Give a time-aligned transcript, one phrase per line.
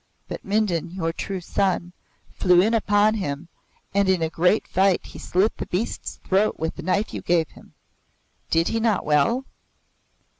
[0.27, 1.93] But, Mindon, your true son,
[2.33, 3.49] flew in upon him
[3.93, 7.49] and in a great fight he slit the beast's throat with the knife you gave
[7.49, 7.75] him.
[8.49, 9.45] Did he not well?"